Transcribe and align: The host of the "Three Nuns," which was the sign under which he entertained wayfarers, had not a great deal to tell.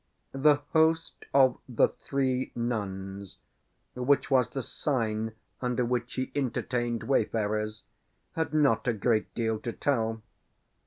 The 0.33 0.55
host 0.73 1.25
of 1.31 1.59
the 1.69 1.87
"Three 1.87 2.51
Nuns," 2.55 3.37
which 3.93 4.31
was 4.31 4.49
the 4.49 4.63
sign 4.63 5.33
under 5.61 5.85
which 5.85 6.15
he 6.15 6.31
entertained 6.33 7.03
wayfarers, 7.03 7.83
had 8.31 8.51
not 8.51 8.87
a 8.87 8.93
great 8.93 9.31
deal 9.35 9.59
to 9.59 9.71
tell. 9.71 10.23